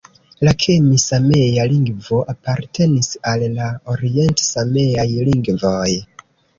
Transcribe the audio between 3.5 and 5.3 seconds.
la orient-sameaj